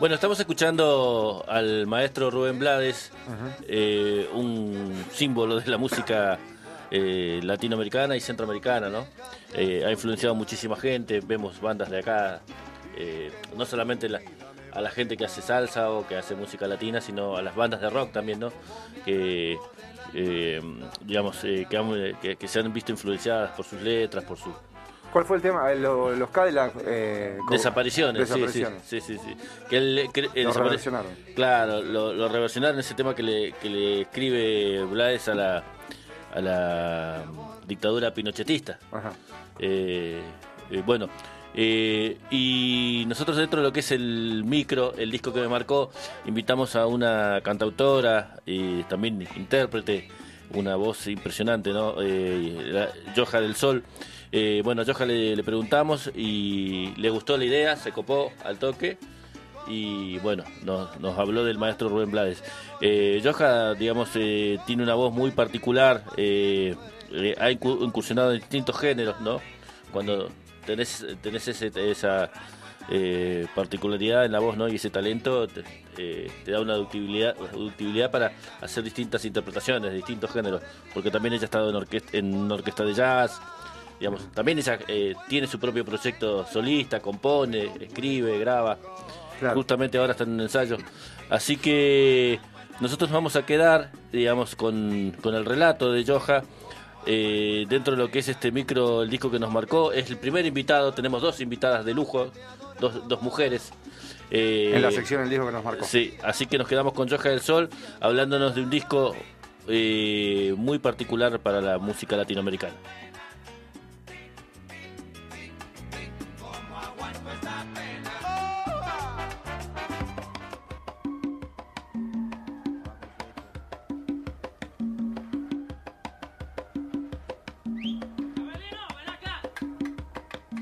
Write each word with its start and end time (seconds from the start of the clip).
Bueno, 0.00 0.14
estamos 0.14 0.40
escuchando 0.40 1.44
al 1.46 1.86
maestro 1.86 2.30
Rubén 2.30 2.58
Blades, 2.58 3.12
eh, 3.68 4.26
un 4.32 5.04
símbolo 5.12 5.60
de 5.60 5.70
la 5.70 5.76
música 5.76 6.38
eh, 6.90 7.38
latinoamericana 7.42 8.16
y 8.16 8.20
centroamericana, 8.20 8.88
¿no? 8.88 9.06
Eh, 9.52 9.84
ha 9.86 9.90
influenciado 9.90 10.34
a 10.34 10.38
muchísima 10.38 10.74
gente, 10.76 11.20
vemos 11.20 11.60
bandas 11.60 11.90
de 11.90 11.98
acá, 11.98 12.40
no 13.54 13.66
solamente 13.66 14.08
a 14.72 14.80
la 14.80 14.90
gente 14.90 15.18
que 15.18 15.26
hace 15.26 15.42
salsa 15.42 15.90
o 15.90 16.06
que 16.06 16.16
hace 16.16 16.34
música 16.34 16.66
latina, 16.66 17.02
sino 17.02 17.36
a 17.36 17.42
las 17.42 17.54
bandas 17.54 17.82
de 17.82 17.90
rock 17.90 18.10
también, 18.10 18.40
¿no? 18.40 18.50
Que, 19.04 19.58
digamos, 21.02 21.36
que, 21.40 22.36
que 22.40 22.48
se 22.48 22.58
han 22.58 22.72
visto 22.72 22.90
influenciadas 22.90 23.50
por 23.50 23.66
sus 23.66 23.82
letras, 23.82 24.24
por 24.24 24.38
su 24.38 24.50
¿Cuál 25.12 25.24
fue 25.24 25.36
el 25.36 25.42
tema? 25.42 25.72
Eh, 25.72 25.76
los, 25.76 26.30
Cadillac. 26.30 26.72
Eh, 26.84 27.38
desapariciones, 27.50 28.28
desapariciones, 28.28 28.82
sí, 28.86 29.00
sí, 29.00 29.18
sí. 29.18 29.36
Que 29.68 29.78
él, 29.78 30.10
lo 30.34 30.52
reversionaron. 30.52 31.10
Claro, 31.34 31.82
lo, 31.82 32.28
reversionaron 32.28 32.78
ese 32.78 32.94
tema 32.94 33.14
que 33.14 33.22
le, 33.22 33.52
que 33.52 33.68
le 33.68 34.00
escribe 34.02 34.84
Blades 34.84 35.28
a 35.28 35.34
la, 35.34 35.64
a 36.32 36.40
la 36.40 37.24
dictadura 37.66 38.14
pinochetista. 38.14 38.78
Ajá. 38.92 39.12
Eh, 39.58 40.20
eh 40.70 40.82
bueno, 40.86 41.08
y 41.54 43.04
nosotros 43.08 43.36
dentro 43.36 43.60
de 43.60 43.66
lo 43.66 43.72
que 43.72 43.80
es 43.80 43.90
el 43.90 44.44
micro, 44.44 44.94
el 44.96 45.10
disco 45.10 45.32
que 45.32 45.40
me 45.40 45.48
marcó, 45.48 45.90
invitamos 46.24 46.76
a 46.76 46.86
una 46.86 47.40
cantautora 47.42 48.36
y 48.46 48.84
también 48.84 49.26
intérprete, 49.36 50.08
una 50.54 50.76
voz 50.76 51.08
impresionante, 51.08 51.72
¿no? 51.72 51.96
Joja 53.16 53.40
del 53.40 53.56
Sol. 53.56 53.82
Eh, 54.32 54.60
bueno, 54.64 54.82
a 54.82 54.84
Joja 54.84 55.06
le, 55.06 55.42
preguntamos 55.42 56.10
y 56.14 56.94
le 56.96 57.10
gustó 57.10 57.36
la 57.36 57.44
idea, 57.44 57.76
se 57.76 57.92
copó 57.92 58.32
al 58.44 58.58
toque 58.58 58.98
y 59.70 60.18
bueno, 60.18 60.44
nos, 60.62 61.18
habló 61.18 61.44
del 61.44 61.58
maestro 61.58 61.88
Rubén 61.88 62.10
Blades. 62.10 62.42
Eh, 62.80 63.22
digamos, 63.78 64.10
eh, 64.14 64.58
tiene 64.66 64.82
una 64.82 64.94
voz 64.94 65.12
muy 65.12 65.30
particular, 65.30 66.04
eh, 66.16 66.74
ha 67.38 67.50
incursionado 67.50 68.32
en 68.32 68.40
distintos 68.40 68.78
géneros, 68.78 69.20
¿no? 69.20 69.40
Cuando 69.92 70.28
tenés, 70.66 71.06
tenés 71.22 71.48
esa 71.48 72.30
particularidad 73.54 74.24
en 74.24 74.32
la 74.32 74.40
voz, 74.40 74.56
¿no? 74.56 74.68
Y 74.68 74.76
ese 74.76 74.90
talento 74.90 75.46
te, 75.46 75.62
da 76.46 76.60
una 76.60 76.74
ductibilidad 76.74 78.10
para 78.10 78.32
hacer 78.60 78.82
distintas 78.82 79.24
interpretaciones 79.24 79.90
de 79.90 79.96
distintos 79.96 80.32
géneros, 80.32 80.62
porque 80.92 81.10
también 81.10 81.34
ella 81.34 81.42
ha 81.42 81.44
estado 81.44 81.70
en, 81.70 81.76
orquesta, 81.76 82.16
en 82.16 82.50
orquesta 82.50 82.84
de 82.84 82.94
jazz, 82.94 83.40
digamos, 84.00 84.32
también 84.32 84.58
ella 84.58 84.78
eh, 84.88 85.14
tiene 85.28 85.46
su 85.46 85.60
propio 85.60 85.84
proyecto 85.84 86.46
solista, 86.46 87.00
compone, 87.00 87.70
escribe, 87.80 88.38
graba. 88.38 88.78
Justamente 89.54 89.98
ahora 89.98 90.12
está 90.12 90.24
en 90.24 90.30
un 90.32 90.40
ensayo. 90.40 90.78
Así 91.28 91.58
que 91.58 92.40
nosotros 92.80 93.10
vamos 93.10 93.36
a 93.36 93.44
quedar, 93.44 93.92
digamos, 94.10 94.56
con, 94.56 95.14
el 95.22 95.44
relato 95.44 95.92
de 95.92 96.04
Joja. 96.04 96.42
Eh, 97.06 97.64
dentro 97.68 97.94
de 97.94 98.02
lo 98.02 98.10
que 98.10 98.18
es 98.18 98.28
este 98.28 98.52
micro, 98.52 99.02
el 99.02 99.10
disco 99.10 99.30
que 99.30 99.38
nos 99.38 99.50
marcó, 99.50 99.92
es 99.92 100.10
el 100.10 100.18
primer 100.18 100.44
invitado, 100.44 100.92
tenemos 100.92 101.22
dos 101.22 101.40
invitadas 101.40 101.84
de 101.84 101.94
lujo, 101.94 102.30
dos, 102.78 103.06
dos 103.08 103.22
mujeres. 103.22 103.72
Eh, 104.30 104.72
en 104.74 104.82
la 104.82 104.90
sección 104.90 105.22
el 105.22 105.30
disco 105.30 105.46
que 105.46 105.52
nos 105.52 105.64
marcó. 105.64 105.84
Sí, 105.84 106.14
así 106.22 106.46
que 106.46 106.58
nos 106.58 106.68
quedamos 106.68 106.92
con 106.92 107.08
Joja 107.08 107.30
del 107.30 107.40
Sol, 107.40 107.68
hablándonos 108.00 108.54
de 108.54 108.62
un 108.62 108.70
disco 108.70 109.14
muy 110.56 110.78
particular 110.80 111.38
para 111.38 111.60
la 111.60 111.78
música 111.78 112.16
latinoamericana. 112.16 112.74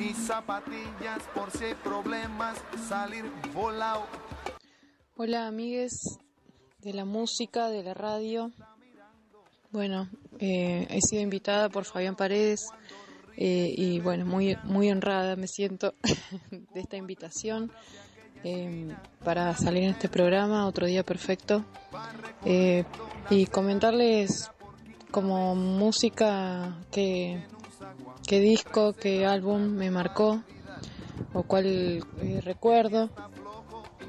y 0.00 0.14
zapatillas 0.14 1.22
por 1.34 1.50
si 1.50 1.64
hay 1.64 1.74
problemas, 1.74 2.58
salir 2.88 3.24
volado. 3.52 4.06
Hola 5.16 5.46
amigues 5.46 5.92
de 6.78 6.94
la 6.94 7.04
música, 7.04 7.68
de 7.68 7.82
la 7.82 7.92
radio. 7.92 8.50
Bueno, 9.70 10.08
eh, 10.38 10.86
he 10.88 11.00
sido 11.02 11.20
invitada 11.20 11.68
por 11.68 11.84
Fabián 11.84 12.16
Paredes 12.16 12.66
eh, 13.36 13.74
y 13.76 14.00
bueno, 14.00 14.24
muy, 14.24 14.56
muy 14.64 14.90
honrada 14.90 15.36
me 15.36 15.46
siento 15.46 15.94
de 16.50 16.80
esta 16.80 16.96
invitación 16.96 17.70
eh, 18.42 18.96
para 19.22 19.54
salir 19.54 19.82
en 19.82 19.90
este 19.90 20.08
programa, 20.08 20.66
otro 20.66 20.86
día 20.86 21.04
perfecto, 21.04 21.66
y 22.42 23.46
comentarles 23.46 24.50
como 25.10 25.54
música 25.54 26.78
que 26.90 27.44
qué 28.26 28.40
disco, 28.40 28.92
qué 28.92 29.26
álbum 29.26 29.70
me 29.70 29.90
marcó 29.90 30.42
o 31.32 31.42
cuál 31.42 31.66
eh, 31.66 32.40
recuerdo 32.42 33.10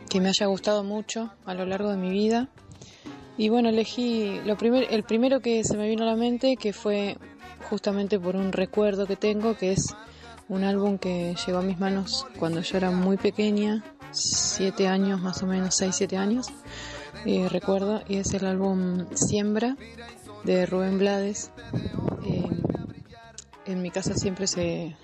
que 0.10 0.20
me 0.20 0.30
haya 0.30 0.46
gustado 0.48 0.84
mucho 0.84 1.32
a 1.46 1.54
lo 1.54 1.66
largo 1.66 1.90
de 1.90 1.98
mi 1.98 2.10
vida. 2.10 2.50
Y 3.38 3.50
bueno, 3.50 3.70
elegí 3.70 4.40
lo 4.46 4.58
primer, 4.58 4.88
el 4.92 5.04
primero 5.04 5.40
que 5.40 5.64
se 5.64 5.78
me 5.78 5.88
vino 5.88 6.04
a 6.04 6.08
la 6.08 6.16
mente, 6.16 6.58
que 6.58 6.74
fue 6.74 7.18
justamente 7.70 8.20
por 8.20 8.36
un 8.36 8.52
recuerdo 8.52 9.08
que 9.08 9.16
tengo, 9.16 9.56
que 9.56 9.72
es 9.72 9.96
un 10.50 10.64
álbum 10.64 10.98
que 10.98 11.36
llegó 11.46 11.60
a 11.60 11.62
mis 11.62 11.80
manos 11.80 12.26
cuando 12.38 12.62
yo 12.62 12.78
era 12.78 12.92
muy 12.92 13.18
pequeña, 13.18 13.84
siete 14.12 14.88
años 14.88 15.22
más 15.22 15.42
o 15.44 15.48
menos, 15.48 15.76
seis, 15.76 15.96
siete 15.96 16.18
años, 16.18 16.48
eh, 17.26 17.48
recuerdo, 17.50 18.02
y 18.08 18.18
es 18.18 18.34
el 18.34 18.46
álbum 18.46 19.06
Siembra 19.14 19.78
de 20.44 20.66
Rubén 20.66 21.00
Blades. 21.00 21.52
Eh, 22.26 22.61
en 23.72 23.82
mi 23.82 23.92
casa 23.92 24.14
siempre 24.14 24.48
se, 24.48 24.96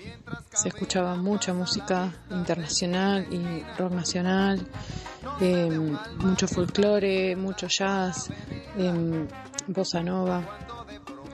se 0.53 0.67
escuchaba 0.67 1.15
mucha 1.15 1.53
música 1.53 2.13
internacional 2.29 3.27
y 3.31 3.63
rock 3.77 3.93
nacional, 3.93 4.67
em, 5.39 5.97
mucho 6.19 6.47
folclore, 6.47 7.35
mucho 7.35 7.67
jazz, 7.67 8.29
eh, 8.77 9.27
bossa 9.67 10.01
nova. 10.01 10.43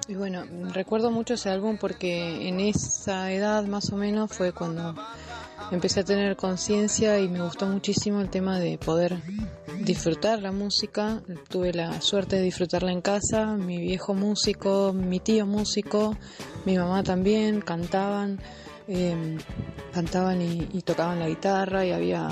Y 0.07 0.15
bueno, 0.15 0.43
recuerdo 0.73 1.11
mucho 1.11 1.35
ese 1.35 1.49
álbum 1.49 1.77
porque 1.77 2.47
en 2.47 2.59
esa 2.59 3.31
edad 3.31 3.65
más 3.65 3.91
o 3.91 3.95
menos 3.95 4.31
fue 4.31 4.51
cuando 4.51 4.95
empecé 5.73 6.01
a 6.01 6.03
tener 6.03 6.35
conciencia 6.35 7.19
y 7.19 7.27
me 7.27 7.41
gustó 7.41 7.65
muchísimo 7.65 8.21
el 8.21 8.29
tema 8.29 8.59
de 8.59 8.77
poder 8.77 9.17
disfrutar 9.81 10.41
la 10.41 10.51
música. 10.51 11.21
Tuve 11.49 11.73
la 11.73 11.99
suerte 11.99 12.35
de 12.35 12.43
disfrutarla 12.43 12.91
en 12.91 13.01
casa, 13.01 13.55
mi 13.55 13.79
viejo 13.79 14.13
músico, 14.13 14.93
mi 14.93 15.19
tío 15.19 15.47
músico, 15.47 16.15
mi 16.65 16.77
mamá 16.77 17.03
también, 17.03 17.61
cantaban, 17.61 18.39
em, 18.87 19.39
cantaban 19.93 20.41
y, 20.41 20.81
tocaban 20.83 21.19
la 21.19 21.27
guitarra 21.27 21.85
y 21.85 21.91
había 21.91 22.29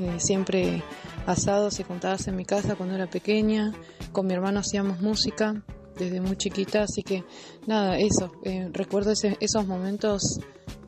eh, 0.00 0.14
siempre 0.18 0.82
asados 1.26 1.80
y 1.80 1.82
juntadas 1.82 2.28
en 2.28 2.36
mi 2.36 2.44
casa 2.44 2.76
cuando 2.76 2.94
era 2.94 3.08
pequeña. 3.08 3.72
Con 4.12 4.26
mi 4.26 4.34
hermano 4.34 4.60
hacíamos 4.60 5.00
música 5.00 5.62
desde 5.98 6.20
muy 6.20 6.36
chiquita, 6.36 6.82
así 6.82 7.02
que 7.02 7.24
nada, 7.66 7.98
eso, 7.98 8.32
eh, 8.44 8.68
recuerdo 8.72 9.12
esos 9.12 9.66
momentos 9.66 10.40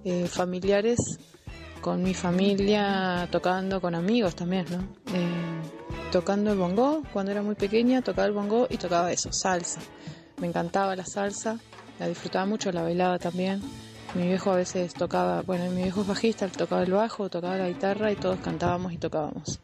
eh, 0.04 0.26
familiares 0.28 1.18
con 1.80 2.02
mi 2.02 2.14
familia, 2.14 3.28
tocando 3.30 3.80
con 3.80 3.94
amigos 3.94 4.34
también, 4.34 4.66
¿no? 4.70 4.78
Eh, 5.14 6.10
tocando 6.10 6.52
el 6.52 6.58
bongo, 6.58 7.02
cuando 7.12 7.32
era 7.32 7.42
muy 7.42 7.54
pequeña 7.54 8.02
tocaba 8.02 8.26
el 8.26 8.32
bongo 8.32 8.66
y 8.70 8.76
tocaba 8.76 9.12
eso, 9.12 9.32
salsa. 9.32 9.80
Me 10.40 10.46
encantaba 10.46 10.96
la 10.96 11.04
salsa, 11.04 11.58
la 11.98 12.08
disfrutaba 12.08 12.46
mucho, 12.46 12.72
la 12.72 12.82
bailaba 12.82 13.18
también. 13.18 13.62
Mi 14.14 14.28
viejo 14.28 14.50
a 14.50 14.56
veces 14.56 14.94
tocaba, 14.94 15.42
bueno, 15.42 15.70
mi 15.70 15.82
viejo 15.82 16.02
es 16.02 16.06
bajista, 16.06 16.48
tocaba 16.48 16.82
el 16.82 16.92
bajo, 16.92 17.28
tocaba 17.28 17.56
la 17.56 17.68
guitarra 17.68 18.10
y 18.12 18.16
todos 18.16 18.38
cantábamos 18.40 18.92
y 18.92 18.98
tocábamos. 18.98 19.60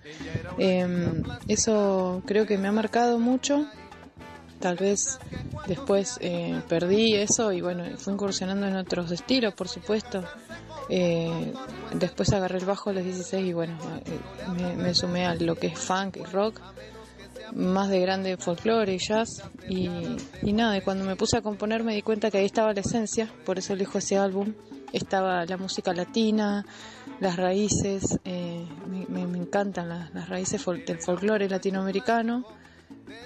Em, 0.58 1.22
eso 1.48 2.22
creo 2.26 2.46
que 2.46 2.58
me 2.58 2.68
ha 2.68 2.72
marcado 2.72 3.18
mucho. 3.18 3.66
Tal 4.60 4.76
vez 4.76 5.18
después 5.66 6.18
eh, 6.20 6.60
perdí 6.68 7.14
eso 7.14 7.52
y 7.52 7.60
bueno, 7.60 7.84
fui 7.96 8.12
incursionando 8.12 8.66
en 8.66 8.76
otros 8.76 9.10
estilos, 9.10 9.54
por 9.54 9.68
supuesto. 9.68 10.22
Eh, 10.94 11.54
después 11.94 12.30
agarré 12.34 12.58
el 12.58 12.66
bajo 12.66 12.90
a 12.90 12.92
los 12.92 13.02
16 13.02 13.46
y 13.46 13.54
bueno, 13.54 13.78
eh, 14.04 14.76
me, 14.76 14.94
sumé 14.94 15.24
a 15.24 15.34
lo 15.34 15.54
que 15.54 15.68
es 15.68 15.78
funk 15.78 16.18
y 16.18 16.24
rock. 16.24 16.60
más 17.54 17.88
de 17.88 17.98
grande 18.00 18.36
folclore 18.36 18.92
y 18.92 18.98
jazz. 18.98 19.42
Y, 19.70 19.88
y 20.42 20.52
nada, 20.52 20.78
cuando 20.82 21.06
me 21.06 21.16
puse 21.16 21.38
a 21.38 21.40
componer 21.40 21.82
me 21.82 21.94
di 21.94 22.02
cuenta 22.02 22.30
que 22.30 22.38
ahí 22.38 22.44
estaba 22.44 22.74
la 22.74 22.80
esencia, 22.80 23.32
por 23.46 23.58
eso 23.58 23.72
elijo 23.72 23.96
ese 23.96 24.18
álbum. 24.18 24.52
Estaba 24.92 25.46
la 25.46 25.56
música 25.56 25.94
latina, 25.94 26.66
las 27.20 27.36
raíces, 27.36 28.18
eh, 28.26 28.66
me, 29.08 29.22
encantan 29.22 29.88
las, 29.88 30.28
raíces 30.28 30.62
del 30.86 30.98
folclore 30.98 31.48
latinoamericano. 31.48 32.44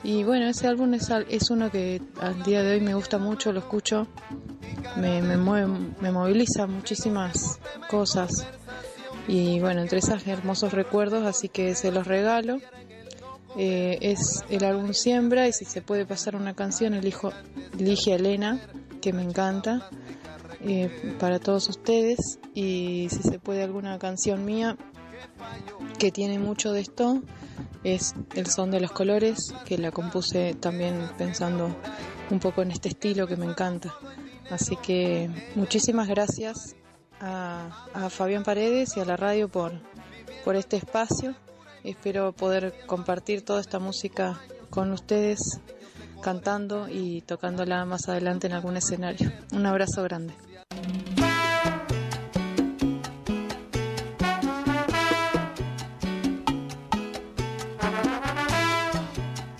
Y 0.04 0.22
bueno, 0.22 0.46
ese 0.46 0.68
álbum 0.68 0.94
es, 0.94 1.10
es 1.28 1.50
uno 1.50 1.68
que 1.72 2.00
al 2.20 2.44
día 2.44 2.62
de 2.62 2.74
hoy 2.74 2.80
me 2.80 2.94
gusta 2.94 3.18
mucho, 3.18 3.50
lo 3.50 3.58
escucho, 3.58 4.06
me, 4.96 5.22
me, 5.22 5.36
mueve, 5.36 5.72
me 6.00 6.10
moviliza 6.10 6.66
muchísimas 6.66 7.58
cosas. 7.90 8.46
Y 9.28 9.60
bueno, 9.60 9.82
entre 9.82 9.98
esos 9.98 10.26
hermosos 10.26 10.72
recuerdos, 10.72 11.24
así 11.24 11.48
que 11.48 11.74
se 11.74 11.90
los 11.90 12.06
regalo. 12.06 12.58
Eh, 13.58 13.98
es 14.02 14.44
el 14.50 14.64
álbum 14.64 14.92
Siembra 14.92 15.48
y 15.48 15.52
si 15.52 15.64
se 15.64 15.80
puede 15.80 16.04
pasar 16.04 16.36
una 16.36 16.54
canción, 16.54 16.92
elijo, 16.92 17.32
elige 17.78 18.12
a 18.12 18.16
Elena, 18.16 18.60
que 19.00 19.14
me 19.14 19.22
encanta, 19.22 19.88
eh, 20.60 21.16
para 21.18 21.38
todos 21.38 21.68
ustedes. 21.68 22.38
Y 22.54 23.08
si 23.10 23.22
se 23.22 23.38
puede 23.38 23.62
alguna 23.62 23.98
canción 23.98 24.44
mía 24.44 24.76
que 25.98 26.12
tiene 26.12 26.38
mucho 26.38 26.72
de 26.72 26.80
esto, 26.80 27.22
es 27.82 28.14
El 28.34 28.46
son 28.46 28.70
de 28.70 28.80
los 28.80 28.92
colores, 28.92 29.54
que 29.64 29.78
la 29.78 29.90
compuse 29.90 30.54
también 30.54 31.08
pensando 31.16 31.74
un 32.30 32.40
poco 32.40 32.62
en 32.62 32.72
este 32.72 32.88
estilo 32.88 33.26
que 33.26 33.36
me 33.36 33.46
encanta. 33.46 33.94
Así 34.50 34.76
que 34.76 35.30
muchísimas 35.54 36.08
gracias 36.08 36.76
a, 37.20 37.86
a 37.92 38.10
Fabián 38.10 38.44
Paredes 38.44 38.96
y 38.96 39.00
a 39.00 39.04
la 39.04 39.16
radio 39.16 39.48
por, 39.48 39.72
por 40.44 40.56
este 40.56 40.76
espacio 40.76 41.34
Espero 41.86 42.32
poder 42.32 42.74
compartir 42.86 43.44
toda 43.44 43.60
esta 43.60 43.78
música 43.78 44.40
con 44.70 44.90
ustedes 44.90 45.60
cantando 46.20 46.88
y 46.88 47.20
tocándola 47.20 47.84
más 47.84 48.08
adelante 48.08 48.48
en 48.48 48.54
algún 48.54 48.76
escenario. 48.76 49.30
Un 49.52 49.66
abrazo 49.66 50.02
grande. 50.02 50.34